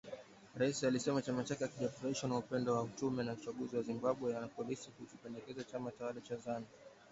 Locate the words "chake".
1.43-1.63